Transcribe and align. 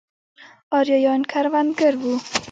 ارایایان 0.77 1.21
کروندګر 1.31 1.93
وو. 2.01 2.13